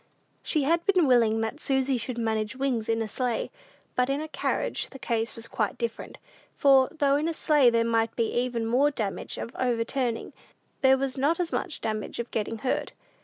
[0.41, 3.51] She had been willing that Susy should manage Wings in a sleigh,
[3.95, 6.17] but in a carriage the case was quite different;
[6.55, 10.33] for, though in a sleigh there might be even more danger of overturning,
[10.81, 12.93] there was not as much danger of getting hurt.